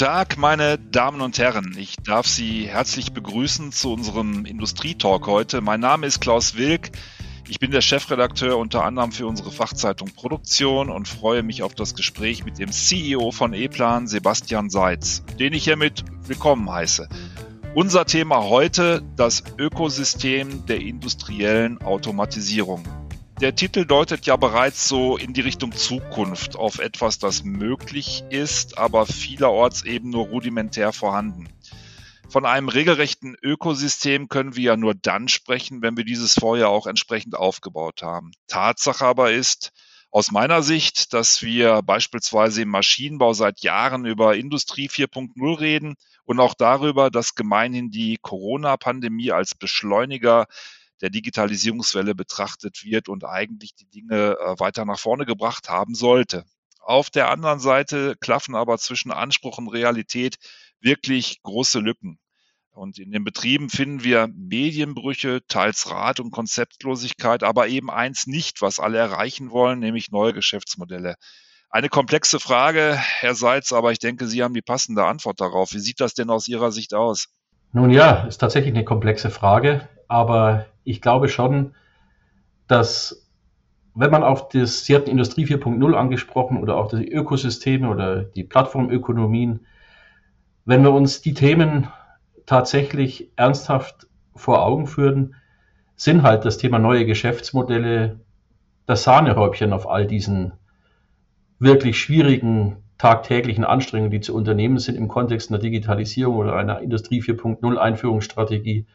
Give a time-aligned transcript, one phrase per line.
[0.00, 1.76] Tag, meine Damen und Herren.
[1.76, 5.60] Ich darf Sie herzlich begrüßen zu unserem Industrietalk heute.
[5.60, 6.92] Mein Name ist Klaus Wilk.
[7.50, 11.94] Ich bin der Chefredakteur unter anderem für unsere Fachzeitung Produktion und freue mich auf das
[11.94, 17.06] Gespräch mit dem CEO von E-Plan, Sebastian Seitz, den ich hiermit willkommen heiße.
[17.74, 22.84] Unser Thema heute, das Ökosystem der industriellen Automatisierung.
[23.40, 28.76] Der Titel deutet ja bereits so in die Richtung Zukunft auf etwas, das möglich ist,
[28.76, 31.48] aber vielerorts eben nur rudimentär vorhanden.
[32.28, 36.86] Von einem regelrechten Ökosystem können wir ja nur dann sprechen, wenn wir dieses vorher auch
[36.86, 38.32] entsprechend aufgebaut haben.
[38.46, 39.72] Tatsache aber ist,
[40.10, 45.94] aus meiner Sicht, dass wir beispielsweise im Maschinenbau seit Jahren über Industrie 4.0 reden
[46.24, 50.46] und auch darüber, dass gemeinhin die Corona-Pandemie als Beschleuniger
[51.00, 56.44] der Digitalisierungswelle betrachtet wird und eigentlich die Dinge äh, weiter nach vorne gebracht haben sollte.
[56.80, 60.36] Auf der anderen Seite klaffen aber zwischen Anspruch und Realität
[60.80, 62.18] wirklich große Lücken.
[62.72, 68.62] Und in den Betrieben finden wir Medienbrüche, teils Rat- und Konzeptlosigkeit, aber eben eins nicht,
[68.62, 71.16] was alle erreichen wollen, nämlich neue Geschäftsmodelle.
[71.68, 75.72] Eine komplexe Frage, Herr Seitz, aber ich denke, Sie haben die passende Antwort darauf.
[75.72, 77.28] Wie sieht das denn aus Ihrer Sicht aus?
[77.72, 81.74] Nun ja, ist tatsächlich eine komplexe Frage, aber ich glaube schon,
[82.66, 83.26] dass
[83.94, 88.44] wenn man auf das, Sie hatten Industrie 4.0 angesprochen oder auch die Ökosysteme oder die
[88.44, 89.66] Plattformökonomien,
[90.64, 91.88] wenn wir uns die Themen
[92.46, 95.34] tatsächlich ernsthaft vor Augen führen,
[95.96, 98.20] sind halt das Thema neue Geschäftsmodelle
[98.86, 100.52] das Sahnehäubchen auf all diesen
[101.58, 107.22] wirklich schwierigen tagtäglichen Anstrengungen, die zu unternehmen sind im Kontext einer Digitalisierung oder einer Industrie
[107.22, 108.86] 4.0 Einführungsstrategie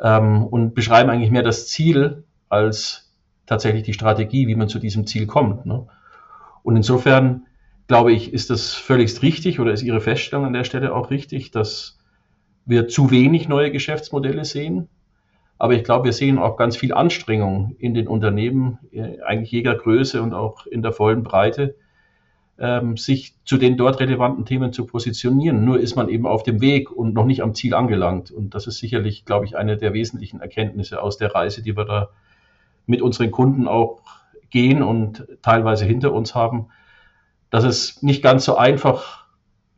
[0.00, 3.12] ähm, und beschreiben eigentlich mehr das Ziel als
[3.46, 5.66] tatsächlich die Strategie, wie man zu diesem Ziel kommt.
[5.66, 5.86] Ne?
[6.62, 7.46] Und insofern
[7.86, 11.50] glaube ich, ist das völlig richtig oder ist Ihre Feststellung an der Stelle auch richtig,
[11.50, 11.98] dass
[12.64, 14.88] wir zu wenig neue Geschäftsmodelle sehen.
[15.58, 19.74] Aber ich glaube, wir sehen auch ganz viel Anstrengung in den Unternehmen, äh, eigentlich jeder
[19.74, 21.76] Größe und auch in der vollen Breite,
[22.58, 25.64] ähm, sich zu den dort relevanten Themen zu positionieren.
[25.64, 28.30] Nur ist man eben auf dem Weg und noch nicht am Ziel angelangt.
[28.30, 31.84] Und das ist sicherlich, glaube ich, eine der wesentlichen Erkenntnisse aus der Reise, die wir
[31.84, 32.10] da
[32.86, 34.02] mit unseren Kunden auch
[34.50, 36.68] gehen und teilweise hinter uns haben,
[37.50, 39.26] dass es nicht ganz so einfach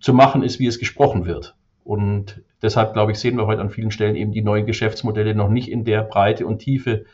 [0.00, 1.54] zu machen ist, wie es gesprochen wird.
[1.82, 5.48] Und deshalb, glaube ich, sehen wir heute an vielen Stellen eben die neuen Geschäftsmodelle noch
[5.48, 7.06] nicht in der Breite und Tiefe,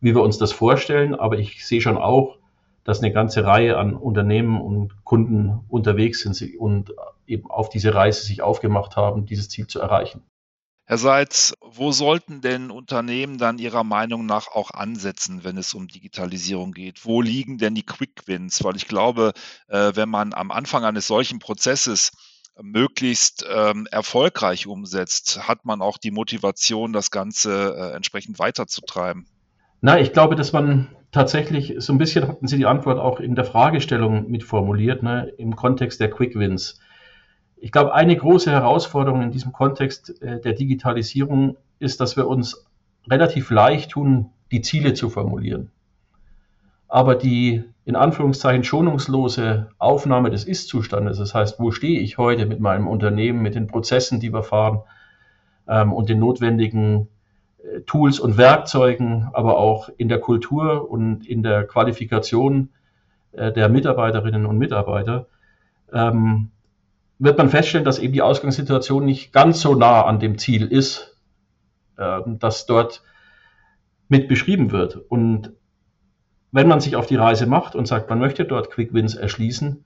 [0.00, 1.14] wie wir uns das vorstellen.
[1.14, 2.36] Aber ich sehe schon auch,
[2.84, 6.92] dass eine ganze Reihe an Unternehmen und Kunden unterwegs sind und
[7.26, 10.22] eben auf diese Reise sich aufgemacht haben, dieses Ziel zu erreichen.
[10.86, 15.88] Herr Seitz, wo sollten denn Unternehmen dann Ihrer Meinung nach auch ansetzen, wenn es um
[15.88, 17.06] Digitalisierung geht?
[17.06, 18.62] Wo liegen denn die Quick Wins?
[18.62, 19.32] Weil ich glaube,
[19.68, 22.12] äh, wenn man am Anfang eines solchen Prozesses
[22.60, 29.26] möglichst ähm, erfolgreich umsetzt, hat man auch die Motivation, das Ganze äh, entsprechend weiterzutreiben.
[29.80, 33.36] Na, ich glaube, dass man tatsächlich so ein bisschen hatten Sie die Antwort auch in
[33.36, 36.80] der Fragestellung mitformuliert, ne, im Kontext der Quick Wins.
[37.56, 42.66] Ich glaube, eine große Herausforderung in diesem Kontext äh, der Digitalisierung ist, dass wir uns
[43.08, 45.70] relativ leicht tun, die Ziele zu formulieren.
[46.88, 52.58] Aber die in Anführungszeichen schonungslose Aufnahme des Ist-Zustandes, das heißt, wo stehe ich heute mit
[52.58, 54.80] meinem Unternehmen, mit den Prozessen, die wir fahren
[55.68, 57.08] ähm, und den notwendigen
[57.86, 62.70] Tools und Werkzeugen, aber auch in der Kultur und in der Qualifikation
[63.32, 65.26] äh, der Mitarbeiterinnen und Mitarbeiter,
[65.92, 66.50] ähm,
[67.18, 71.16] wird man feststellen, dass eben die Ausgangssituation nicht ganz so nah an dem Ziel ist,
[71.96, 73.02] äh, das dort
[74.08, 74.96] mit beschrieben wird.
[74.96, 75.52] Und
[76.52, 79.84] wenn man sich auf die Reise macht und sagt, man möchte dort Quick Wins erschließen,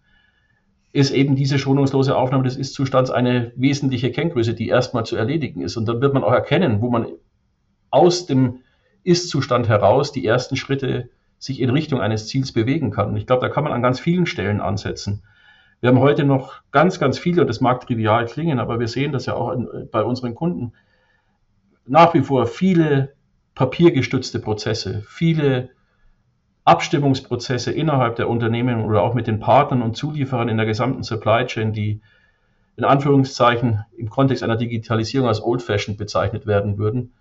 [0.93, 5.77] ist eben diese schonungslose Aufnahme des Ist-Zustands eine wesentliche Kenngröße, die erstmal zu erledigen ist.
[5.77, 7.07] Und dann wird man auch erkennen, wo man
[7.91, 8.61] aus dem
[9.05, 13.11] Ist-Zustand heraus die ersten Schritte sich in Richtung eines Ziels bewegen kann.
[13.11, 15.23] Und ich glaube, da kann man an ganz vielen Stellen ansetzen.
[15.81, 19.13] Wir haben heute noch ganz, ganz viele, und das mag trivial klingen, aber wir sehen
[19.13, 19.57] das ja auch
[19.93, 20.73] bei unseren Kunden,
[21.87, 23.15] nach wie vor viele
[23.55, 25.71] papiergestützte Prozesse, viele
[26.65, 31.47] Abstimmungsprozesse innerhalb der Unternehmen oder auch mit den Partnern und Zulieferern in der gesamten Supply
[31.47, 32.03] Chain, die
[32.77, 37.13] in Anführungszeichen im Kontext einer Digitalisierung als old-fashioned bezeichnet werden würden.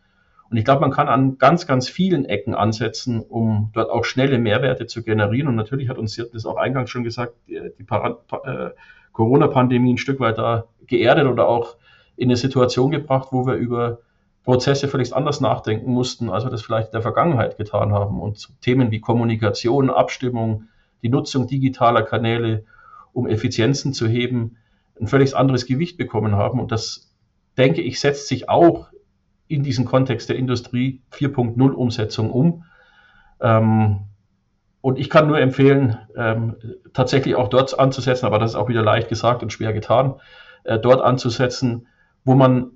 [0.50, 4.40] Und ich glaube, man kann an ganz, ganz vielen Ecken ansetzen, um dort auch schnelle
[4.40, 5.48] Mehrwerte zu generieren.
[5.50, 8.70] Und natürlich hat uns das auch eingangs schon gesagt, die äh,
[9.12, 11.76] Corona-Pandemie ein Stück weit da geerdet oder auch
[12.16, 14.00] in eine Situation gebracht, wo wir über
[14.44, 18.22] Prozesse völlig anders nachdenken mussten, als wir das vielleicht in der Vergangenheit getan haben.
[18.22, 20.70] Und Themen wie Kommunikation, Abstimmung,
[21.04, 22.64] die Nutzung digitaler Kanäle,
[23.12, 24.58] um Effizienzen zu heben,
[25.00, 26.62] ein völlig anderes Gewicht bekommen haben.
[26.62, 27.14] Und das,
[27.58, 28.88] denke ich, setzt sich auch
[29.48, 32.64] in diesen Kontext der Industrie 4.0 Umsetzung um.
[33.40, 34.00] Ähm,
[34.82, 36.56] und ich kann nur empfehlen, ähm,
[36.94, 40.16] tatsächlich auch dort anzusetzen, aber das ist auch wieder leicht gesagt und schwer getan,
[40.64, 41.88] äh, dort anzusetzen,
[42.24, 42.72] wo man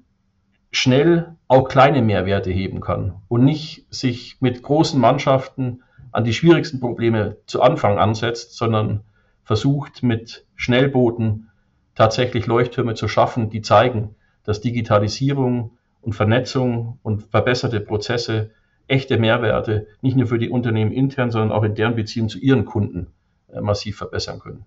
[0.72, 6.80] schnell auch kleine Mehrwerte heben kann und nicht sich mit großen Mannschaften an die schwierigsten
[6.80, 9.02] Probleme zu Anfang ansetzt, sondern
[9.44, 11.50] versucht mit Schnellbooten
[11.96, 18.52] tatsächlich Leuchttürme zu schaffen, die zeigen, dass Digitalisierung und Vernetzung und verbesserte Prozesse
[18.88, 22.66] echte Mehrwerte nicht nur für die Unternehmen intern, sondern auch in deren Beziehung zu ihren
[22.66, 23.08] Kunden
[23.54, 24.66] äh, massiv verbessern können.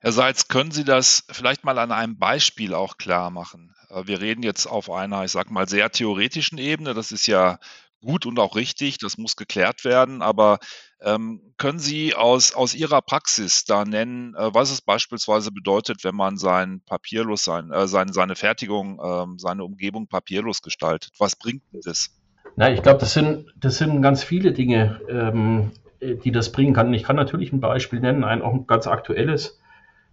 [0.00, 3.72] Herr Seitz, können Sie das vielleicht mal an einem Beispiel auch klar machen?
[3.88, 6.94] Äh, wir reden jetzt auf einer, ich sag mal, sehr theoretischen Ebene.
[6.94, 7.58] Das ist ja
[8.00, 10.22] gut und auch richtig, das muss geklärt werden.
[10.22, 10.58] Aber
[11.04, 16.14] ähm, können Sie aus, aus Ihrer Praxis da nennen, äh, was es beispielsweise bedeutet, wenn
[16.14, 21.12] man sein papierlos sein, äh, seine, seine Fertigung, äh, seine Umgebung papierlos gestaltet?
[21.18, 22.10] Was bringt das?
[22.56, 25.70] Na, ich glaube, das sind, das sind ganz viele Dinge, ähm,
[26.00, 26.92] die das bringen kann.
[26.92, 29.60] Ich kann natürlich ein Beispiel nennen, ein auch ein ganz aktuelles,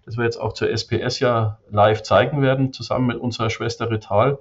[0.06, 4.40] das wir jetzt auch zur SPS ja live zeigen werden, zusammen mit unserer Schwester Rital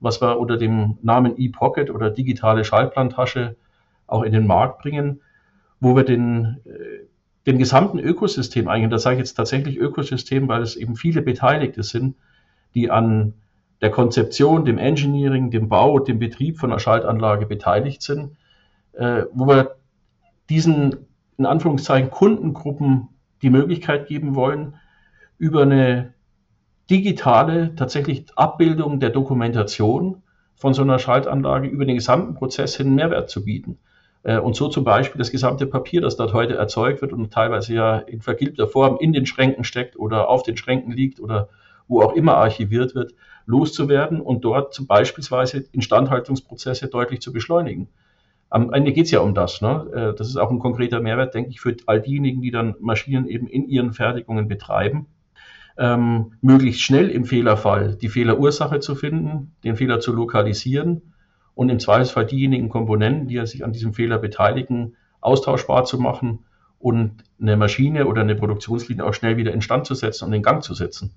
[0.00, 3.56] was wir unter dem Namen ePocket oder digitale Schallplantasche
[4.06, 5.20] auch in den Markt bringen,
[5.80, 7.06] wo wir den, äh,
[7.46, 11.82] den gesamten Ökosystem eigentlich, da sage ich jetzt tatsächlich Ökosystem, weil es eben viele Beteiligte
[11.82, 12.16] sind,
[12.74, 13.34] die an
[13.80, 18.36] der Konzeption, dem Engineering, dem Bau, dem Betrieb von einer Schaltanlage beteiligt sind,
[18.92, 19.76] äh, wo wir
[20.48, 21.06] diesen,
[21.36, 23.08] in Anführungszeichen, Kundengruppen
[23.42, 24.74] die Möglichkeit geben wollen,
[25.38, 26.14] über eine
[26.88, 30.22] digitale tatsächlich Abbildung der Dokumentation
[30.54, 33.78] von so einer Schaltanlage über den gesamten Prozess hin Mehrwert zu bieten.
[34.26, 37.74] Äh, und so zum Beispiel das gesamte Papier, das dort heute erzeugt wird und teilweise
[37.74, 41.48] ja in vergilbter Form in den Schränken steckt oder auf den Schränken liegt oder
[41.86, 43.14] wo auch immer archiviert wird,
[43.46, 47.88] loszuwerden und dort beispielsweise Instandhaltungsprozesse deutlich zu beschleunigen.
[48.50, 49.62] Am Ende geht es ja um das.
[49.62, 49.86] Ne?
[49.94, 53.28] Äh, das ist auch ein konkreter Mehrwert, denke ich, für all diejenigen, die dann Maschinen
[53.28, 55.06] eben in ihren Fertigungen betreiben
[55.78, 61.12] ähm, möglichst schnell im Fehlerfall die Fehlerursache zu finden, den Fehler zu lokalisieren
[61.56, 66.40] und im Zweifelsfall diejenigen Komponenten, die sich an diesem Fehler beteiligen, austauschbar zu machen
[66.78, 70.62] und eine Maschine oder eine Produktionslinie auch schnell wieder instand zu setzen und in Gang
[70.62, 71.14] zu setzen.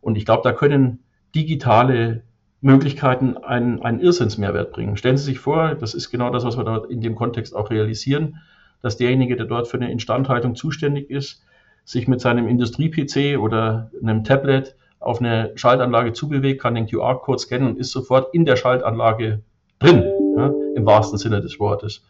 [0.00, 1.00] Und ich glaube, da können
[1.34, 2.22] digitale
[2.60, 4.96] Möglichkeiten einen, einen Irrsinnsmehrwert bringen.
[4.96, 7.68] Stellen Sie sich vor, das ist genau das, was wir dort in dem Kontext auch
[7.70, 8.40] realisieren,
[8.80, 11.44] dass derjenige, der dort für eine Instandhaltung zuständig ist,
[11.84, 17.68] sich mit seinem Industrie-PC oder einem Tablet auf eine Schaltanlage zubewegt, kann den QR-Code scannen
[17.70, 19.42] und ist sofort in der Schaltanlage
[19.84, 20.04] drin,
[20.36, 22.02] ja, im wahrsten Sinne des Wortes.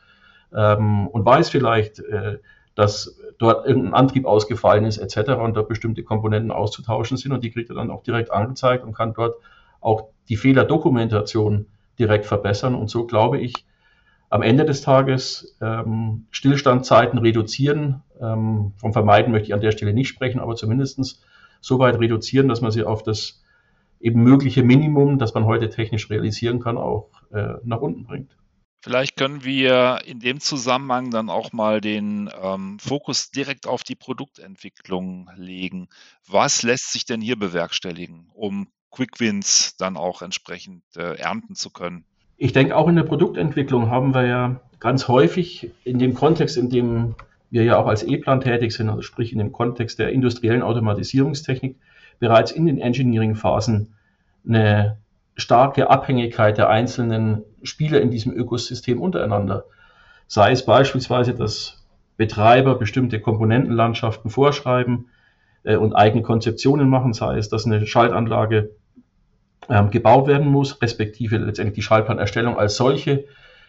[0.54, 2.38] Ähm, und weiß vielleicht, äh,
[2.74, 5.32] dass dort irgendein Antrieb ausgefallen ist etc.
[5.32, 8.94] und da bestimmte Komponenten auszutauschen sind und die kriegt er dann auch direkt angezeigt und
[8.94, 9.36] kann dort
[9.80, 11.66] auch die Fehlerdokumentation
[11.98, 12.74] direkt verbessern.
[12.74, 13.64] Und so glaube ich,
[14.30, 18.02] am Ende des Tages ähm, Stillstandzeiten reduzieren.
[18.20, 21.24] Ähm, vom Vermeiden möchte ich an der Stelle nicht sprechen, aber zumindest
[21.60, 23.44] so weit reduzieren, dass man sie auf das
[24.00, 28.36] eben mögliche Minimum, das man heute technisch realisieren kann, auch äh, nach unten bringt.
[28.84, 33.94] Vielleicht können wir in dem Zusammenhang dann auch mal den ähm, Fokus direkt auf die
[33.94, 35.88] Produktentwicklung legen.
[36.28, 41.70] Was lässt sich denn hier bewerkstelligen, um Quick Wins dann auch entsprechend äh, ernten zu
[41.70, 42.04] können?
[42.36, 46.68] Ich denke, auch in der Produktentwicklung haben wir ja ganz häufig in dem Kontext, in
[46.68, 47.14] dem
[47.48, 51.76] wir ja auch als E-Plan tätig sind, also sprich in dem Kontext der industriellen Automatisierungstechnik,
[52.18, 53.94] bereits in den Engineering-Phasen
[54.46, 54.98] eine
[55.36, 59.64] starke Abhängigkeit der einzelnen Spieler in diesem Ökosystem untereinander.
[60.26, 61.84] Sei es beispielsweise, dass
[62.16, 65.08] Betreiber bestimmte Komponentenlandschaften vorschreiben
[65.64, 68.70] äh, und eigene Konzeptionen machen, sei es, dass eine Schaltanlage
[69.68, 73.24] ähm, gebaut werden muss, respektive letztendlich die Schaltplanerstellung als solche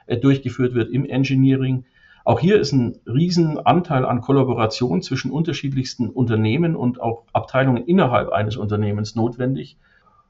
[0.06, 1.86] äh, durchgeführt wird im Engineering.
[2.24, 8.58] Auch hier ist ein Riesenanteil an Kollaboration zwischen unterschiedlichsten Unternehmen und auch Abteilungen innerhalb eines
[8.58, 9.78] Unternehmens notwendig.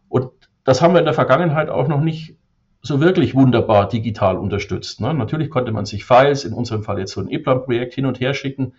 [0.10, 0.32] Und
[0.66, 2.36] das haben wir in der Vergangenheit auch noch nicht
[2.82, 5.00] so wirklich wunderbar digital unterstützt.
[5.00, 5.14] Ne?
[5.14, 8.34] Natürlich konnte man sich Files, in unserem Fall jetzt so ein E-Plan-Projekt hin und her
[8.34, 8.74] schicken,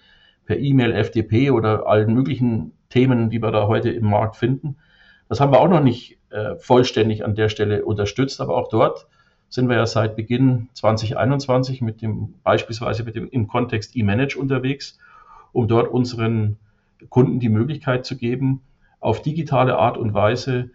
[0.45, 4.77] per E-Mail, FTP oder allen möglichen Themen, die wir da heute im Markt finden.
[5.29, 9.07] Das haben wir auch noch nicht äh, vollständig an der Stelle unterstützt, aber auch dort
[9.49, 14.99] sind wir ja seit Beginn 2021 mit dem, beispielsweise mit dem, im Kontext E-Manage unterwegs,
[15.53, 16.59] um dort unseren
[17.09, 18.63] Kunden die Möglichkeit zu geben,
[19.01, 20.71] auf digitale Art und Weise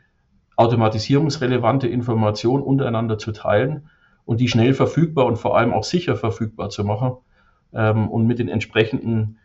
[0.56, 3.90] automatisierungsrelevante Informationen untereinander zu teilen
[4.26, 7.14] und die schnell verfügbar und vor allem auch sicher verfügbar zu machen
[7.74, 9.38] ähm, und mit den entsprechenden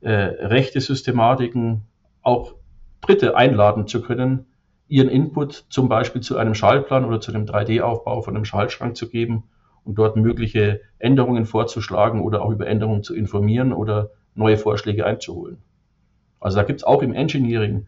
[0.00, 1.82] äh, Rechtesystematiken
[2.22, 2.54] auch
[3.00, 4.46] Dritte einladen zu können,
[4.88, 9.08] ihren Input zum Beispiel zu einem Schaltplan oder zu einem 3D-Aufbau von einem Schaltschrank zu
[9.08, 9.44] geben
[9.84, 15.58] und dort mögliche Änderungen vorzuschlagen oder auch über Änderungen zu informieren oder neue Vorschläge einzuholen.
[16.40, 17.86] Also da gibt es auch im Engineering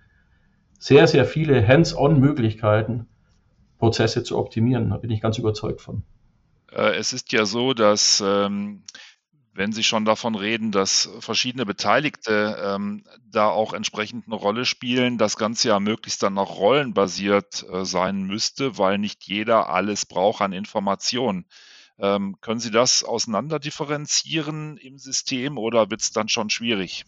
[0.78, 3.06] sehr, sehr viele Hands-on-Möglichkeiten,
[3.78, 4.90] Prozesse zu optimieren.
[4.90, 6.02] Da bin ich ganz überzeugt von.
[6.72, 8.82] Äh, es ist ja so, dass ähm,
[9.58, 15.18] wenn Sie schon davon reden, dass verschiedene Beteiligte ähm, da auch entsprechend eine Rolle spielen,
[15.18, 20.42] das Ganze ja möglichst dann auch rollenbasiert äh, sein müsste, weil nicht jeder alles braucht
[20.42, 21.44] an Informationen.
[21.98, 27.04] Ähm, können Sie das auseinanderdifferenzieren im System oder wird es dann schon schwierig?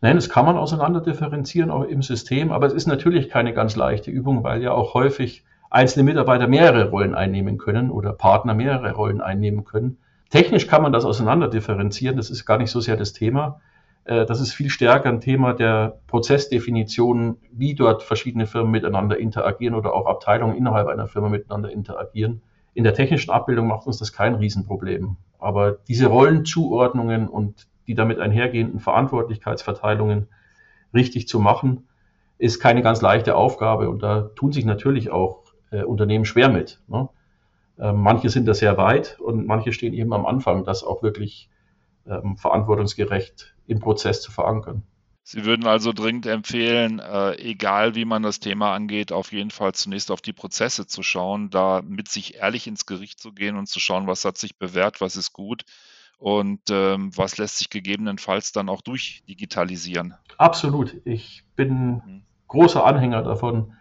[0.00, 4.10] Nein, das kann man auseinanderdifferenzieren auch im System, aber es ist natürlich keine ganz leichte
[4.10, 9.20] Übung, weil ja auch häufig einzelne Mitarbeiter mehrere Rollen einnehmen können oder Partner mehrere Rollen
[9.20, 9.98] einnehmen können.
[10.30, 13.60] Technisch kann man das auseinanderdifferenzieren, das ist gar nicht so sehr das Thema.
[14.04, 19.74] Äh, das ist viel stärker ein Thema der Prozessdefinition, wie dort verschiedene Firmen miteinander interagieren
[19.74, 22.40] oder auch Abteilungen innerhalb einer Firma miteinander interagieren.
[22.74, 25.16] In der technischen Abbildung macht uns das kein Riesenproblem.
[25.38, 30.28] Aber diese Rollenzuordnungen und die damit einhergehenden Verantwortlichkeitsverteilungen
[30.94, 31.88] richtig zu machen,
[32.36, 33.88] ist keine ganz leichte Aufgabe.
[33.88, 36.80] Und da tun sich natürlich auch äh, Unternehmen schwer mit.
[36.86, 37.08] Ne?
[37.78, 41.48] Äh, manche sind da sehr weit und manche stehen eben am Anfang, das auch wirklich
[42.06, 44.82] ähm, verantwortungsgerecht im Prozess zu verankern.
[45.22, 49.74] Sie würden also dringend empfehlen, äh, egal wie man das Thema angeht, auf jeden Fall
[49.74, 53.66] zunächst auf die Prozesse zu schauen, da mit sich ehrlich ins Gericht zu gehen und
[53.66, 55.64] zu schauen, was hat sich bewährt, was ist gut
[56.18, 60.14] und ähm, was lässt sich gegebenenfalls dann auch durchdigitalisieren.
[60.36, 60.96] Absolut.
[61.04, 62.22] Ich bin mhm.
[62.48, 63.72] großer Anhänger davon,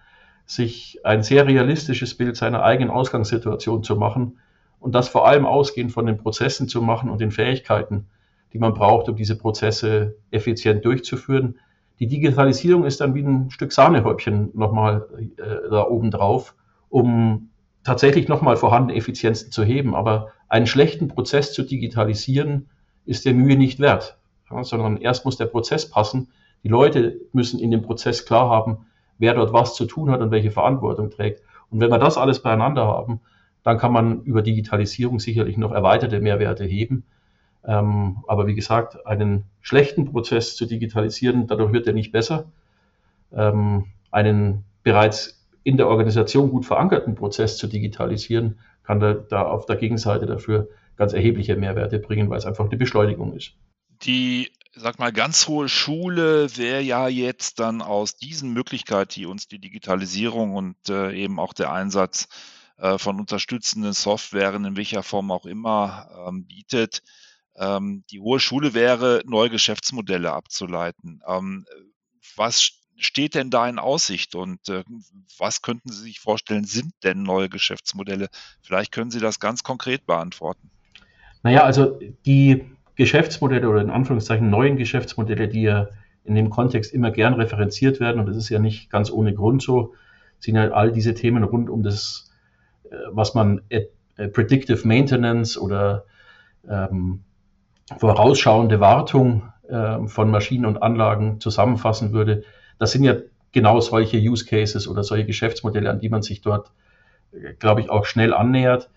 [0.46, 4.40] sich ein sehr realistisches Bild seiner eigenen Ausgangssituation zu machen
[4.80, 8.06] und das vor allem ausgehend von den Prozessen zu machen und den Fähigkeiten,
[8.54, 11.60] die man braucht, um diese Prozesse effizient durchzuführen.
[12.00, 16.56] Die Digitalisierung ist dann wie ein Stück Sahnehäubchen nochmal äh, da oben drauf,
[16.90, 17.50] um
[17.88, 19.96] tatsächlich nochmal vorhandene Effizienzen zu heben.
[19.96, 22.68] Aber einen schlechten Prozess zu digitalisieren,
[23.06, 24.18] ist der Mühe nicht wert,
[24.52, 26.28] ja, sondern erst muss der Prozess passen.
[26.64, 28.88] Die Leute müssen in dem Prozess klar haben,
[29.20, 31.42] wer dort was zu tun hat und welche Verantwortung trägt.
[31.72, 33.22] Und wenn wir das alles beieinander haben,
[33.64, 37.06] dann kann man über Digitalisierung sicherlich noch erweiterte Mehrwerte heben.
[37.66, 42.46] Ähm, aber wie gesagt, einen schlechten Prozess zu digitalisieren, dadurch wird er nicht besser.
[43.34, 45.37] Ähm, einen bereits
[45.68, 50.70] in der Organisation gut verankerten Prozess zu digitalisieren, kann da, da auf der Gegenseite dafür
[50.96, 53.52] ganz erhebliche Mehrwerte bringen, weil es einfach eine Beschleunigung ist.
[54.04, 59.50] Die sag mal, ganz hohe Schule wäre ja jetzt dann aus diesen Möglichkeiten, die uns
[59.50, 62.30] die Digitalisierung und äh, eben auch der Einsatz
[62.78, 67.04] äh, von unterstützenden Softwaren in welcher Form auch immer ähm, bietet,
[67.58, 71.20] ähm, die hohe Schule wäre, neue Geschäftsmodelle abzuleiten.
[71.28, 71.66] Ähm,
[72.38, 74.84] was steht denn da in Aussicht und äh,
[75.38, 78.28] was könnten Sie sich vorstellen, sind denn neue Geschäftsmodelle?
[78.62, 80.70] Vielleicht können Sie das ganz konkret beantworten.
[81.44, 85.88] Naja, also die Geschäftsmodelle oder in Anführungszeichen neuen Geschäftsmodelle, die ja
[86.24, 89.62] in dem Kontext immer gern referenziert werden, und das ist ja nicht ganz ohne Grund
[89.62, 89.94] so,
[90.40, 92.32] sind ja all diese Themen rund um das,
[92.90, 93.86] äh, was man äh,
[94.30, 96.06] Predictive Maintenance oder
[96.68, 97.24] ähm,
[97.98, 102.44] vorausschauende Wartung äh, von Maschinen und Anlagen zusammenfassen würde.
[102.80, 103.16] Das sind ja
[103.52, 106.72] genau solche Use Cases oder solche Geschäftsmodelle, an die man sich dort,
[107.32, 108.90] äh, glaube ich, auch schnell annähert.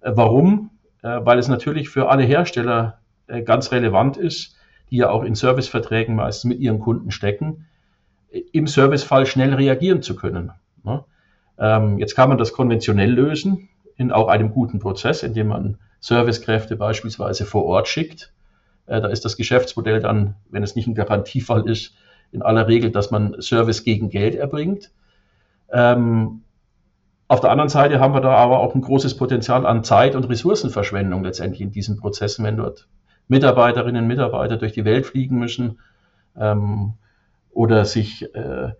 [0.00, 0.70] Äh, warum?
[1.02, 2.96] Äh, weil es natürlich für alle Hersteller
[3.44, 4.56] ganz relevant ist,
[4.90, 7.66] die ja auch in Serviceverträgen meistens mit ihren Kunden stecken,
[8.50, 10.50] im Servicefall schnell reagieren zu können.
[10.82, 11.04] Ne?
[11.56, 16.74] Ähm, jetzt kann man das konventionell lösen, in auch einem guten Prozess, indem man Servicekräfte
[16.74, 18.32] beispielsweise vor Ort schickt.
[18.86, 21.94] Da ist das Geschäftsmodell dann, wenn es nicht ein Garantiefall ist,
[22.32, 24.90] in aller Regel, dass man Service gegen Geld erbringt.
[25.72, 26.42] Ähm,
[27.28, 30.28] auf der anderen Seite haben wir da aber auch ein großes Potenzial an Zeit- und
[30.28, 32.88] Ressourcenverschwendung letztendlich in diesen Prozessen, wenn dort
[33.28, 35.78] Mitarbeiterinnen und Mitarbeiter durch die Welt fliegen müssen
[36.36, 36.94] ähm,
[37.52, 38.72] oder sich äh,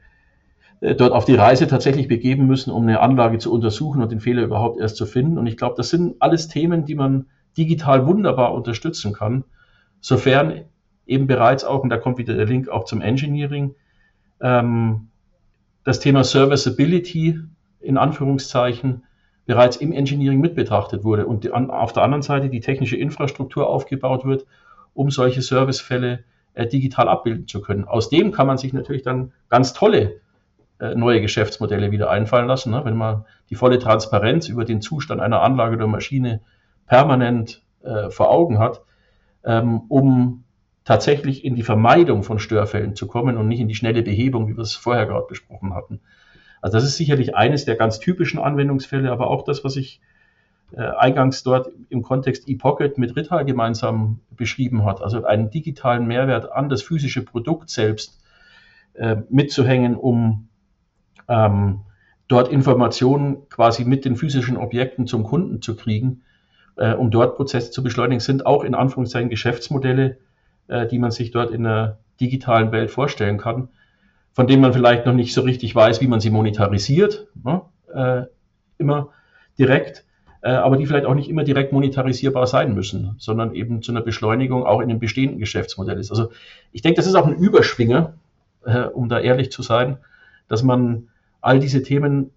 [0.80, 4.42] dort auf die Reise tatsächlich begeben müssen, um eine Anlage zu untersuchen und den Fehler
[4.42, 5.38] überhaupt erst zu finden.
[5.38, 7.26] Und ich glaube, das sind alles Themen, die man
[7.57, 9.45] digital wunderbar unterstützen kann,
[10.00, 10.62] sofern
[11.11, 13.75] eben bereits auch, und da kommt wieder der Link auch zum Engineering,
[14.40, 15.09] ähm,
[15.85, 17.40] das Thema Serviceability
[17.81, 19.05] in Anführungszeichen
[19.47, 22.97] bereits im Engineering mit betrachtet wurde und die, an, auf der anderen Seite die technische
[22.97, 24.47] Infrastruktur aufgebaut wird,
[24.95, 26.25] um solche Servicefälle
[26.55, 27.85] äh, digital abbilden zu können.
[27.85, 30.21] Aus dem kann man sich natürlich dann ganz tolle
[30.79, 32.85] äh, neue Geschäftsmodelle wieder einfallen lassen, ne?
[32.85, 36.40] wenn man die volle Transparenz über den Zustand einer Anlage oder Maschine
[36.87, 38.83] permanent äh, vor Augen hat,
[39.45, 40.45] ähm, um
[40.85, 44.57] tatsächlich in die Vermeidung von Störfällen zu kommen und nicht in die schnelle Behebung, wie
[44.57, 46.01] wir es vorher gerade besprochen hatten.
[46.61, 50.01] Also das ist sicherlich eines der ganz typischen Anwendungsfälle, aber auch das, was ich
[50.73, 56.53] äh, eingangs dort im Kontext ePocket mit Rital gemeinsam beschrieben hat, also einen digitalen Mehrwert
[56.53, 58.21] an das physische Produkt selbst
[58.95, 60.49] äh, mitzuhängen, um
[61.29, 61.81] ähm,
[62.29, 66.23] dort Informationen quasi mit den physischen Objekten zum Kunden zu kriegen,
[66.77, 70.19] äh, um dort Prozesse zu beschleunigen, sind auch in Anführungszeichen Geschäftsmodelle,
[70.71, 73.69] äh, die man sich dort in der digitalen Welt vorstellen kann,
[74.33, 77.62] von denen man vielleicht noch nicht so richtig weiß, wie man sie monetarisiert, ne?
[77.93, 78.23] äh,
[78.79, 79.09] immer
[79.59, 80.05] direkt,
[80.43, 84.00] äh, aber die vielleicht auch nicht immer direkt monetarisierbar sein müssen, sondern eben zu einer
[84.00, 86.11] Beschleunigung auch in dem bestehenden Geschäftsmodell ist.
[86.11, 86.31] Also
[86.73, 88.15] ich denke, das ist auch ein Überschwinger,
[88.65, 89.99] äh, um da ehrlich zu sein,
[90.49, 91.09] dass man
[91.41, 92.31] all diese Themen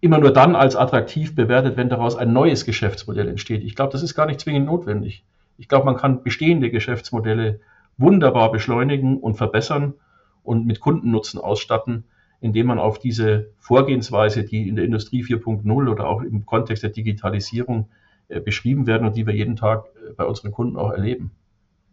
[0.00, 3.64] immer nur dann als attraktiv bewertet, wenn daraus ein neues Geschäftsmodell entsteht.
[3.64, 5.24] Ich glaube, das ist gar nicht zwingend notwendig.
[5.58, 7.60] Ich glaube, man kann bestehende Geschäftsmodelle
[7.96, 9.94] wunderbar beschleunigen und verbessern
[10.42, 12.04] und mit Kundennutzen ausstatten,
[12.40, 16.90] indem man auf diese Vorgehensweise, die in der Industrie 4.0 oder auch im Kontext der
[16.90, 17.88] Digitalisierung
[18.28, 21.30] äh, beschrieben werden und die wir jeden Tag äh, bei unseren Kunden auch erleben.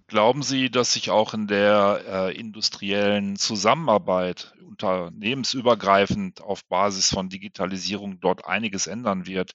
[0.08, 8.20] Glauben Sie, dass sich auch in der äh, industriellen Zusammenarbeit unternehmensübergreifend auf Basis von Digitalisierung
[8.20, 9.54] dort einiges ändern wird?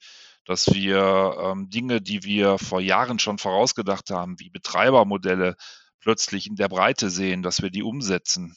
[0.49, 5.55] Dass wir ähm, Dinge, die wir vor Jahren schon vorausgedacht haben, wie Betreibermodelle,
[5.99, 8.55] plötzlich in der Breite sehen, dass wir die umsetzen?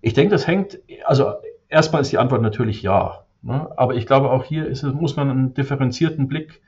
[0.00, 1.34] Ich denke, das hängt, also
[1.68, 3.26] erstmal ist die Antwort natürlich ja.
[3.42, 3.68] Ne?
[3.76, 6.62] Aber ich glaube, auch hier ist, muss man einen differenzierten Blick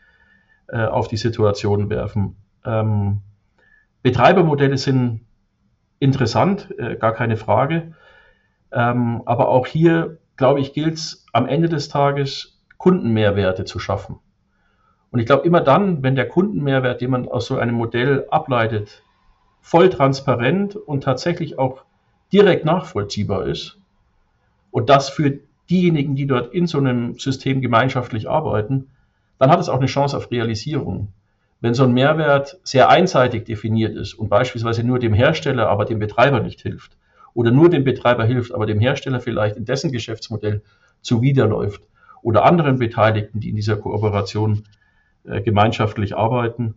[0.67, 2.35] äh, auf die Situation werfen.
[2.65, 3.21] Ähm,
[4.03, 5.21] Betreibermodelle sind
[6.01, 7.95] interessant, äh, gar keine Frage.
[8.73, 14.19] Ähm, aber auch hier, glaube ich, gilt es am Ende des Tages, Kundenmehrwerte zu schaffen.
[15.15, 19.05] Und ich glaube, immer dann, wenn der Kundenmehrwert, den man aus so einem Modell ableitet,
[19.61, 21.85] voll transparent und tatsächlich auch
[22.33, 23.79] direkt nachvollziehbar ist
[24.73, 25.39] und das für
[25.71, 28.89] diejenigen, die dort in so einem System gemeinschaftlich arbeiten,
[29.39, 31.13] dann hat es auch eine Chance auf Realisierung.
[31.61, 36.01] Wenn so ein Mehrwert sehr einseitig definiert ist und beispielsweise nur dem Hersteller, aber dem
[36.01, 36.97] Betreiber nicht hilft,
[37.35, 40.63] oder nur dem Betreiber hilft, aber dem Hersteller vielleicht in dessen Geschäftsmodell
[41.03, 41.83] zuwiderläuft,
[42.23, 44.65] oder anderen Beteiligten, die in dieser Kooperation
[45.25, 46.75] äh, gemeinschaftlich arbeiten,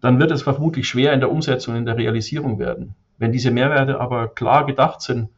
[0.00, 2.94] dann wird es vermutlich schwer in der Umsetzung, in der Realisierung werden.
[3.18, 5.28] Wenn diese Mehrwerte aber klar gedacht sind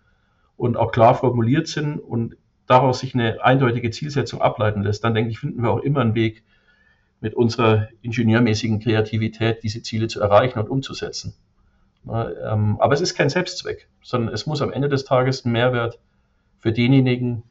[0.57, 5.31] und auch klar formuliert sind und daraus sich eine eindeutige Zielsetzung ableiten lässt, dann denke
[5.31, 6.43] ich, finden wir auch immer einen Weg,
[7.21, 11.35] mit unserer ingenieurmäßigen Kreativität diese Ziele zu erreichen und umzusetzen.
[12.09, 15.99] Ähm, aber es ist kein Selbstzweck, sondern es muss am Ende des Tages ein Mehrwert
[16.61, 17.43] für denjenigen,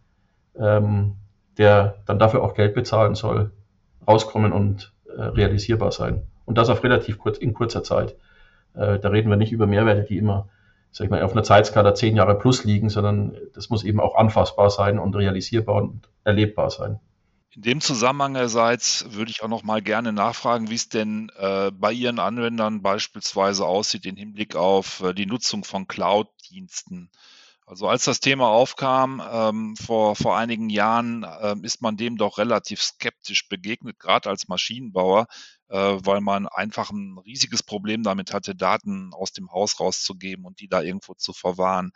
[0.58, 1.16] ähm,
[1.58, 3.52] der dann dafür auch Geld bezahlen soll,
[4.08, 6.24] rauskommen und äh, realisierbar sein.
[6.46, 8.16] Und das auf relativ kurz, in kurzer Zeit.
[8.74, 10.50] Äh, da reden wir nicht über Mehrwerte, die immer,
[10.92, 14.16] sag ich mal, auf einer Zeitskala zehn Jahre plus liegen, sondern das muss eben auch
[14.16, 17.00] anfassbar sein und realisierbar und erlebbar sein.
[17.56, 21.32] In dem Zusammenhang, Herr Seitz, würde ich auch noch mal gerne nachfragen, wie es denn
[21.38, 27.10] äh, bei Ihren Anwendern beispielsweise aussieht im Hinblick auf äh, die Nutzung von Cloud-Diensten.
[27.68, 32.38] Also als das Thema aufkam ähm, vor, vor einigen Jahren, äh, ist man dem doch
[32.38, 35.26] relativ skeptisch begegnet, gerade als Maschinenbauer,
[35.70, 40.60] äh, weil man einfach ein riesiges Problem damit hatte, Daten aus dem Haus rauszugeben und
[40.60, 41.92] die da irgendwo zu verwahren.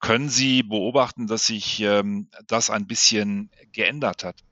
[0.00, 4.42] Können Sie beobachten, dass sich ähm, das ein bisschen geändert hat?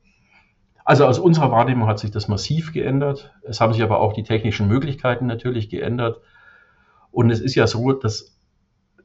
[0.85, 3.35] Also aus unserer Wahrnehmung hat sich das massiv geändert.
[3.43, 6.21] Es haben sich aber auch die technischen Möglichkeiten natürlich geändert.
[7.11, 8.39] Und es ist ja so, dass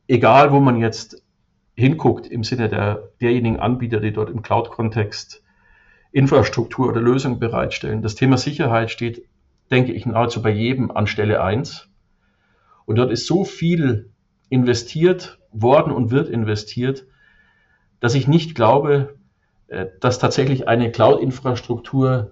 [0.07, 1.23] egal wo man jetzt
[1.77, 5.43] hinguckt im Sinne der, derjenigen Anbieter, die dort im Cloud-Kontext
[6.11, 9.23] Infrastruktur oder Lösungen bereitstellen, das Thema Sicherheit steht,
[9.69, 11.87] denke ich, nahezu bei jedem an Stelle eins.
[12.85, 14.09] Und dort ist so viel
[14.49, 17.05] investiert worden und wird investiert,
[17.99, 19.15] dass ich nicht glaube,
[19.67, 22.31] äh, dass tatsächlich eine Cloud-Infrastruktur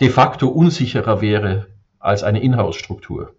[0.00, 1.66] de facto unsicherer wäre
[1.98, 3.34] als eine Inhouse-Struktur.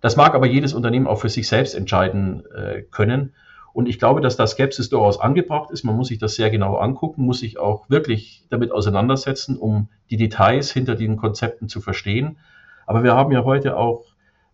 [0.00, 3.34] Das mag aber jedes Unternehmen auch für sich selbst entscheiden äh, können.
[3.72, 5.84] Und ich glaube, dass da Skepsis durchaus angebracht ist.
[5.84, 10.16] Man muss sich das sehr genau angucken, muss sich auch wirklich damit auseinandersetzen, um die
[10.16, 12.38] Details hinter den Konzepten zu verstehen.
[12.86, 14.04] Aber wir haben ja heute auch,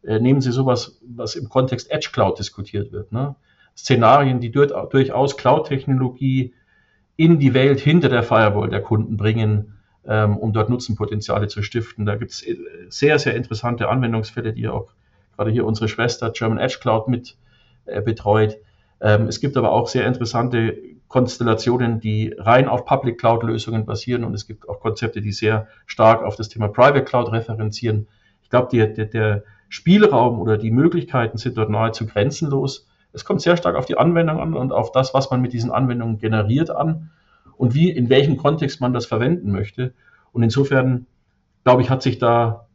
[0.03, 3.13] äh, nehmen Sie sowas, was im Kontext Edge Cloud diskutiert wird.
[3.13, 3.37] Ne?
[3.77, 6.53] Szenarien, die durchaus Cloud-Technologie
[7.17, 9.75] in die Welt hinter der Firewall der Kunden bringen,
[10.07, 12.07] ähm, um dort Nutzenpotenziale zu stiften.
[12.07, 12.57] Da gibt es äh,
[12.89, 14.89] sehr, sehr interessante Anwendungsfälle, die auch
[15.37, 17.37] gerade hier unsere Schwester German Edge Cloud mit
[17.87, 18.59] äh, betreut.
[19.05, 24.25] Ähm, es gibt aber auch sehr interessante Konstellationen, die rein auf Public Cloud Lösungen basieren
[24.25, 28.09] und es gibt auch Konzepte, die sehr stark auf das Thema Private Cloud referenzieren.
[28.43, 32.89] Ich glaube, der, der, der Spielraum oder die Möglichkeiten sind dort nahezu grenzenlos.
[33.13, 35.71] Es kommt sehr stark auf die Anwendung an und auf das, was man mit diesen
[35.71, 37.11] Anwendungen generiert an
[37.59, 39.93] und wie, in welchem Kontext man das verwenden möchte.
[40.33, 41.07] Und insofern,
[41.63, 42.69] glaube ich, hat sich da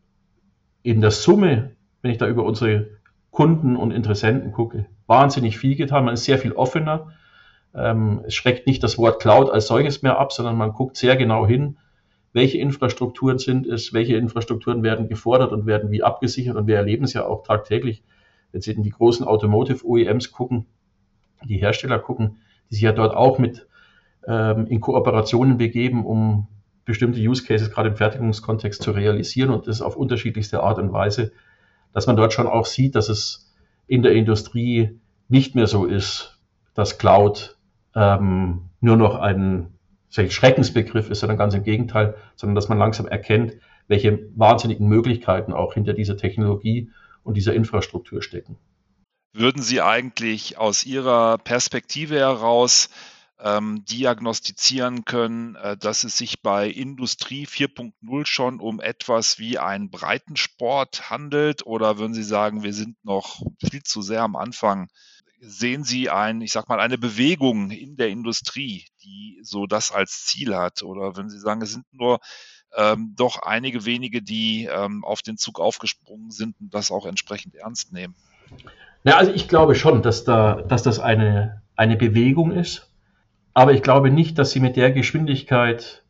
[0.83, 1.71] in der Summe,
[2.03, 2.98] wenn ich da über unsere
[3.31, 6.05] Kunden und Interessenten gucke, wahnsinnig viel getan.
[6.05, 7.11] Man ist sehr viel offener.
[7.75, 11.15] Ähm, es schreckt nicht das Wort Cloud als solches mehr ab, sondern man guckt sehr
[11.15, 11.77] genau hin,
[12.33, 16.55] welche Infrastrukturen sind es, welche Infrastrukturen werden gefordert und werden wie abgesichert.
[16.55, 18.03] Und wir erleben es ja auch tagtäglich,
[18.51, 20.65] wenn Sie in die großen Automotive OEMs gucken,
[21.43, 22.37] die Hersteller gucken,
[22.69, 23.67] die sich ja dort auch mit
[24.27, 26.47] ähm, in Kooperationen begeben, um
[26.85, 31.31] bestimmte Use Cases gerade im Fertigungskontext zu realisieren und das auf unterschiedlichste Art und Weise,
[31.93, 33.53] dass man dort schon auch sieht, dass es
[33.87, 36.39] in der Industrie nicht mehr so ist,
[36.73, 37.57] dass Cloud
[37.95, 39.73] ähm, nur noch ein
[40.09, 43.53] Schreckensbegriff ist, sondern ganz im Gegenteil, sondern dass man langsam erkennt,
[43.87, 46.91] welche wahnsinnigen Möglichkeiten auch hinter dieser Technologie
[47.23, 48.57] und dieser Infrastruktur stecken.
[49.33, 52.89] Würden Sie eigentlich aus Ihrer Perspektive heraus
[53.41, 59.89] ähm, diagnostizieren können, äh, dass es sich bei Industrie 4.0 schon um etwas wie einen
[59.89, 61.65] Breitensport handelt?
[61.65, 64.89] Oder würden Sie sagen, wir sind noch viel zu sehr am Anfang?
[65.41, 70.25] Sehen Sie ein, ich sag mal, eine Bewegung in der Industrie, die so das als
[70.25, 70.83] Ziel hat?
[70.83, 72.19] Oder würden Sie sagen, es sind nur
[72.75, 77.55] ähm, doch einige wenige, die ähm, auf den Zug aufgesprungen sind und das auch entsprechend
[77.55, 78.15] ernst nehmen?
[79.03, 82.88] Ja, also ich glaube schon, dass, da, dass das eine, eine Bewegung ist.
[83.59, 86.05] Aber ich glaube nicht, dass sie mit der Geschwindigkeit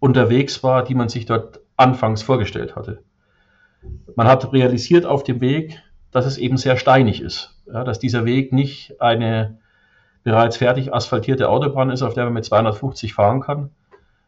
[0.00, 3.04] unterwegs war, die man sich dort anfangs vorgestellt hatte.
[4.16, 8.24] Man hat realisiert auf dem Weg, dass es eben sehr steinig ist, ja, dass dieser
[8.24, 9.60] Weg nicht eine
[10.24, 13.70] bereits fertig asphaltierte Autobahn ist, auf der man mit 250 fahren kann,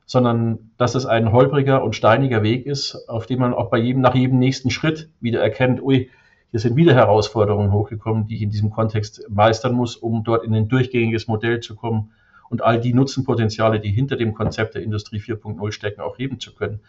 [0.06, 4.00] sondern dass es ein holpriger und steiniger Weg ist, auf dem man auch bei jedem,
[4.00, 6.08] nach jedem nächsten Schritt wieder erkennt, ui,
[6.52, 10.54] hier sind wieder Herausforderungen hochgekommen, die ich in diesem Kontext meistern muss, um dort in
[10.54, 12.12] ein durchgängiges Modell zu kommen,
[12.48, 16.54] und all die Nutzenpotenziale, die hinter dem Konzept der Industrie 4.0 stecken, auch heben zu
[16.54, 16.80] können.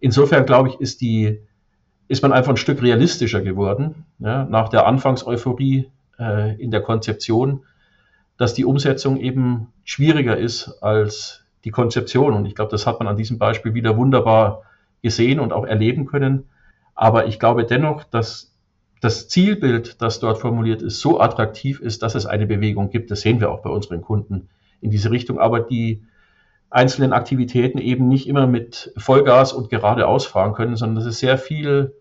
[0.00, 1.40] Insofern glaube ich, ist die,
[2.08, 7.64] ist man einfach ein Stück realistischer geworden, ja, nach der Anfangseuphorie äh, in der Konzeption,
[8.36, 12.34] dass die Umsetzung eben schwieriger ist als die Konzeption.
[12.34, 14.62] Und ich glaube, das hat man an diesem Beispiel wieder wunderbar
[15.02, 16.48] gesehen und auch erleben können.
[16.94, 18.52] Aber ich glaube dennoch, dass
[19.00, 23.10] das Zielbild, das dort formuliert ist, so attraktiv ist, dass es eine Bewegung gibt.
[23.10, 24.48] Das sehen wir auch bei unseren Kunden
[24.82, 26.02] in diese Richtung, aber die
[26.68, 31.38] einzelnen Aktivitäten eben nicht immer mit Vollgas und geradeaus fahren können, sondern dass es sehr
[31.38, 31.94] viel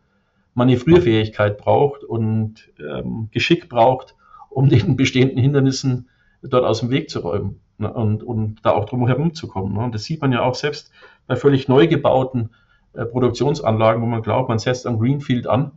[0.54, 4.16] Manövrierfähigkeit braucht und ähm, Geschick braucht,
[4.50, 6.10] um den bestehenden Hindernissen
[6.42, 9.74] dort aus dem Weg zu räumen ne, und, und da auch drum herum zu kommen.
[9.74, 9.84] Ne.
[9.84, 10.92] Und das sieht man ja auch selbst
[11.28, 12.50] bei völlig neu gebauten
[12.94, 15.74] äh, Produktionsanlagen, wo man glaubt, man setzt am Greenfield an,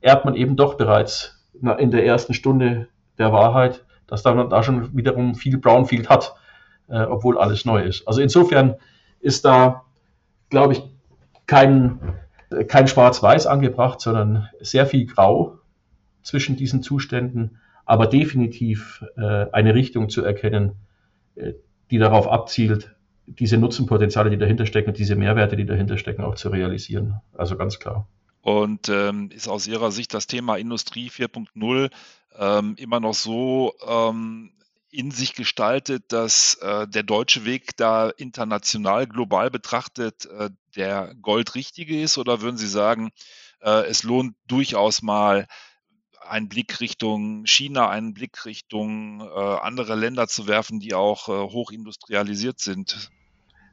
[0.00, 4.62] erbt man eben doch bereits na, in der ersten Stunde der Wahrheit dass dann da
[4.62, 6.34] schon wiederum viel Brownfield hat,
[6.88, 8.06] äh, obwohl alles neu ist.
[8.06, 8.74] Also insofern
[9.20, 9.84] ist da,
[10.50, 10.82] glaube ich,
[11.46, 12.00] kein,
[12.68, 15.58] kein Schwarz-Weiß angebracht, sondern sehr viel Grau
[16.22, 20.72] zwischen diesen Zuständen, aber definitiv äh, eine Richtung zu erkennen,
[21.34, 21.54] äh,
[21.90, 22.94] die darauf abzielt,
[23.26, 27.20] diese Nutzenpotenziale, die dahinter stecken, diese Mehrwerte, die dahinter stecken, auch zu realisieren.
[27.32, 28.08] Also ganz klar.
[28.42, 31.90] Und ähm, ist aus Ihrer Sicht das Thema Industrie 4.0
[32.38, 34.52] ähm, immer noch so ähm,
[34.90, 42.00] in sich gestaltet, dass äh, der deutsche Weg da international, global betrachtet, äh, der goldrichtige
[42.00, 42.18] ist?
[42.18, 43.10] Oder würden Sie sagen,
[43.60, 45.46] äh, es lohnt durchaus mal
[46.20, 51.32] einen Blick Richtung China, einen Blick Richtung äh, andere Länder zu werfen, die auch äh,
[51.32, 53.10] hochindustrialisiert sind?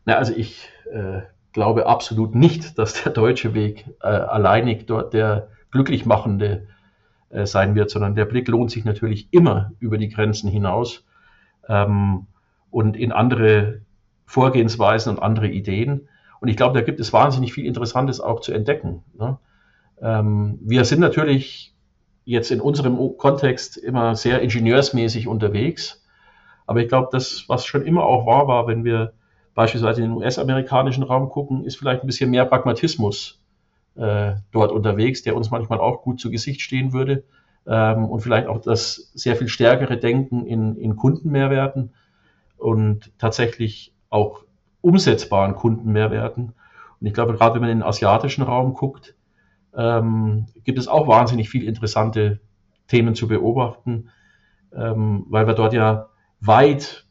[0.05, 1.21] Na, also ich äh,
[1.53, 6.67] glaube absolut nicht, dass der deutsche Weg äh, alleinig dort der glücklich machende
[7.29, 11.05] äh, sein wird, sondern der Blick lohnt sich natürlich immer über die Grenzen hinaus
[11.67, 12.27] ähm,
[12.71, 13.81] und in andere
[14.25, 16.09] Vorgehensweisen und andere Ideen.
[16.39, 19.03] Und ich glaube, da gibt es wahnsinnig viel Interessantes auch zu entdecken.
[19.17, 19.37] Ne?
[20.01, 21.73] Ähm, wir sind natürlich
[22.25, 26.05] jetzt in unserem Kontext immer sehr ingenieursmäßig unterwegs.
[26.65, 29.13] Aber ich glaube, das, was schon immer auch wahr war, wenn wir
[29.57, 33.41] beispielsweise in den US-amerikanischen Raum gucken, ist vielleicht ein bisschen mehr Pragmatismus
[33.95, 37.23] äh, dort unterwegs, der uns manchmal auch gut zu Gesicht stehen würde.
[37.65, 41.89] Ähm, und vielleicht auch das sehr viel stärkere Denken in, in Kundenmehrwerten
[42.57, 44.43] und tatsächlich auch
[44.81, 46.53] umsetzbaren Kundenmehrwerten.
[47.01, 49.15] Und ich glaube, gerade wenn man in den asiatischen Raum guckt,
[49.75, 52.41] ähm, gibt es auch wahnsinnig viel interessante
[52.87, 54.09] Themen zu beobachten,
[54.71, 56.09] ähm, weil wir dort ja
[56.41, 57.06] weit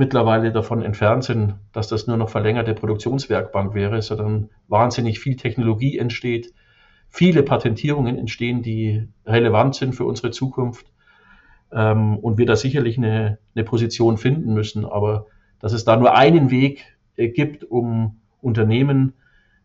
[0.00, 5.98] mittlerweile davon entfernt sind, dass das nur noch verlängerte Produktionswerkbank wäre, sondern wahnsinnig viel Technologie
[5.98, 6.54] entsteht,
[7.10, 10.86] viele Patentierungen entstehen, die relevant sind für unsere Zukunft
[11.70, 14.86] ähm, und wir da sicherlich eine, eine Position finden müssen.
[14.86, 15.26] Aber
[15.60, 19.12] dass es da nur einen Weg äh, gibt, um Unternehmen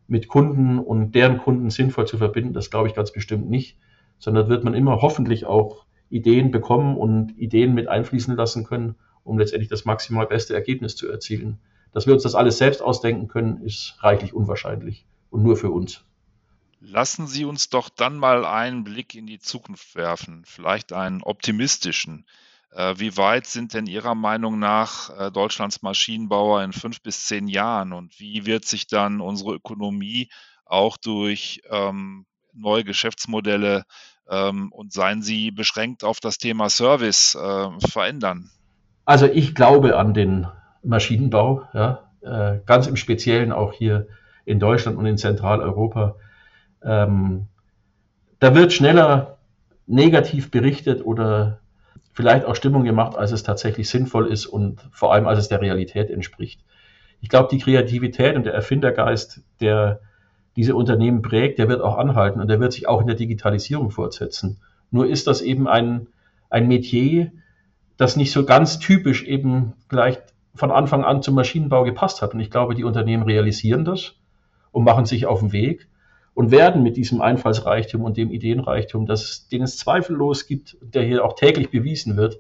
[0.08, 3.78] mit Kunden und deren Kunden sinnvoll zu verbinden, das glaube ich ganz bestimmt nicht,
[4.20, 9.38] sondern wird man immer hoffentlich auch Ideen bekommen und Ideen mit einfließen lassen können, um
[9.38, 11.60] letztendlich das maximal beste Ergebnis zu erzielen.
[11.92, 16.02] Dass wir uns das alles selbst ausdenken können, ist reichlich unwahrscheinlich und nur für uns.
[16.80, 22.26] Lassen Sie uns doch dann mal einen Blick in die Zukunft werfen, vielleicht einen optimistischen.
[22.72, 27.48] Äh, wie weit sind denn Ihrer Meinung nach äh, Deutschlands Maschinenbauer in fünf bis zehn
[27.48, 30.30] Jahren und wie wird sich dann unsere Ökonomie
[30.66, 33.86] auch durch ähm, neue Geschäftsmodelle
[34.30, 38.52] ähm, und seien sie beschränkt auf das Thema Service äh, verändern?
[39.06, 40.48] Also ich glaube an den
[40.84, 44.08] Maschinenbau, ja, äh, ganz im Speziellen auch hier
[44.46, 46.16] in Deutschland und in Zentraleuropa.
[46.84, 47.48] Ähm,
[48.40, 49.38] da wird schneller
[49.88, 51.60] negativ berichtet oder
[52.14, 55.62] vielleicht auch Stimmung gemacht, als es tatsächlich sinnvoll ist und vor allem als es der
[55.62, 56.62] Realität entspricht.
[57.22, 60.00] Ich glaube, die Kreativität und der Erfindergeist, der
[60.56, 63.92] diese Unternehmen prägt, der wird auch anhalten und der wird sich auch in der Digitalisierung
[63.92, 64.58] fortsetzen.
[64.92, 66.08] Nur ist das eben ein,
[66.50, 67.32] ein Metier,
[67.98, 70.20] das nicht so ganz typisch eben gleich
[70.54, 72.34] von Anfang an zum Maschinenbau gepasst hat.
[72.34, 74.14] Und ich glaube, die Unternehmen realisieren das
[74.72, 75.88] und machen sich auf den Weg
[76.34, 81.24] und werden mit diesem Einfallsreichtum und dem Ideenreichtum, das, den es zweifellos gibt, der hier
[81.24, 82.40] auch täglich bewiesen wird,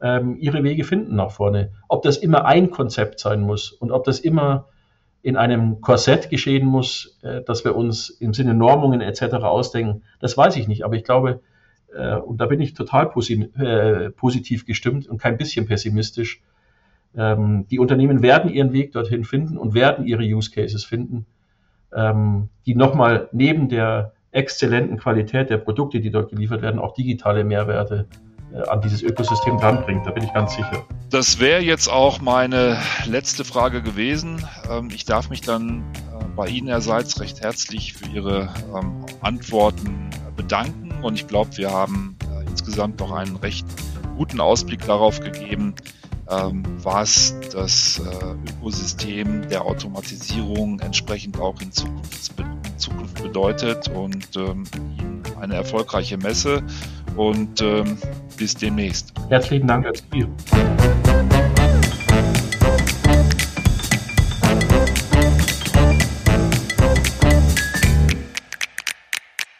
[0.00, 1.70] ähm, ihre Wege finden nach vorne.
[1.88, 4.66] Ob das immer ein Konzept sein muss und ob das immer
[5.22, 9.34] in einem Korsett geschehen muss, äh, dass wir uns im Sinne Normungen etc.
[9.44, 10.84] ausdenken, das weiß ich nicht.
[10.84, 11.40] Aber ich glaube,
[11.96, 16.40] äh, und da bin ich total posi äh, positiv gestimmt und kein bisschen pessimistisch,
[17.16, 21.26] ähm, die Unternehmen werden ihren Weg dorthin finden und werden ihre Use Cases finden
[21.94, 27.44] ähm, die nochmal neben der exzellenten Qualität der Produkte, die dort geliefert werden, auch digitale
[27.44, 28.06] Mehrwerte
[28.54, 30.06] äh, an dieses Ökosystem dranbringt.
[30.06, 30.84] Da bin ich ganz sicher.
[31.10, 34.42] Das wäre jetzt auch meine letzte Frage gewesen.
[34.70, 39.04] Ähm, ich darf mich dann äh, bei Ihnen, Herr Seitz, recht herzlich für Ihre ähm,
[39.20, 40.81] Antworten bedanken.
[41.02, 43.66] Und ich glaube, wir haben äh, insgesamt noch einen recht
[44.16, 45.74] guten Ausblick darauf gegeben,
[46.30, 54.36] ähm, was das äh, Ökosystem der Automatisierung entsprechend auch in Zukunft, in Zukunft bedeutet und
[54.36, 54.64] ähm,
[55.40, 56.62] eine erfolgreiche Messe
[57.16, 57.98] und ähm,
[58.36, 59.12] bis demnächst.
[59.28, 60.28] Herzlichen Dank, Herr Spiel.